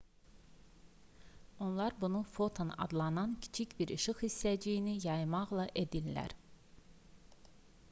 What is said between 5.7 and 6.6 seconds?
edirlər